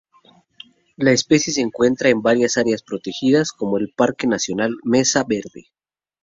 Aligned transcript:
La 0.95 1.11
especie 1.11 1.53
se 1.53 1.61
encuentra 1.61 2.09
en 2.09 2.23
varias 2.23 2.57
áreas 2.57 2.81
protegidas, 2.81 3.51
como 3.51 3.77
el 3.77 3.93
Parque 3.95 4.25
nacional 4.25 4.73
Mesa 4.83 5.23
Verde. 5.29 5.67